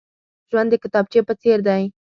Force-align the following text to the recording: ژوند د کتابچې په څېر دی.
ژوند 0.49 0.69
د 0.71 0.75
کتابچې 0.83 1.19
په 1.27 1.33
څېر 1.41 1.59
دی. 1.67 1.83